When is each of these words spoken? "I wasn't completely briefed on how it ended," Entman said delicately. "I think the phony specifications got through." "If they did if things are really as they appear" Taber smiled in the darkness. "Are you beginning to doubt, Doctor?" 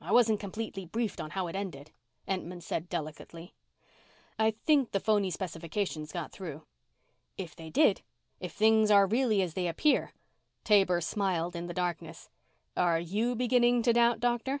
"I 0.00 0.12
wasn't 0.12 0.38
completely 0.38 0.84
briefed 0.84 1.20
on 1.20 1.30
how 1.30 1.48
it 1.48 1.56
ended," 1.56 1.90
Entman 2.28 2.62
said 2.62 2.88
delicately. 2.88 3.56
"I 4.38 4.52
think 4.64 4.92
the 4.92 5.00
phony 5.00 5.28
specifications 5.28 6.12
got 6.12 6.30
through." 6.30 6.62
"If 7.36 7.56
they 7.56 7.68
did 7.68 8.02
if 8.38 8.52
things 8.52 8.92
are 8.92 9.08
really 9.08 9.42
as 9.42 9.54
they 9.54 9.66
appear" 9.66 10.12
Taber 10.70 11.00
smiled 11.00 11.56
in 11.56 11.66
the 11.66 11.74
darkness. 11.74 12.30
"Are 12.76 13.00
you 13.00 13.34
beginning 13.34 13.82
to 13.82 13.92
doubt, 13.92 14.20
Doctor?" 14.20 14.60